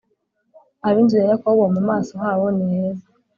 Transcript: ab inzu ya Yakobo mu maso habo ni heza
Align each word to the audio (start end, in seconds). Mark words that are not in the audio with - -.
ab 0.87 0.95
inzu 1.01 1.15
ya 1.19 1.29
Yakobo 1.31 1.63
mu 1.75 1.81
maso 1.89 2.11
habo 2.23 2.45
ni 2.55 2.65
heza 2.73 3.07